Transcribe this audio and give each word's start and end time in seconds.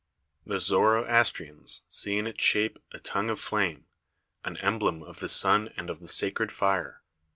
The 0.47 0.59
Zoroastrians 0.59 1.83
see 1.87 2.17
in 2.17 2.25
its 2.25 2.43
shape 2.43 2.79
a 2.91 2.97
tongue 2.97 3.29
of 3.29 3.39
flame, 3.39 3.85
an 4.43 4.57
emblem 4.57 5.03
of 5.03 5.19
the 5.19 5.29
sun 5.29 5.71
and 5.77 5.91
of 5.91 5.99
the 5.99 6.07
sacred 6.07 6.51
fire. 6.51 7.03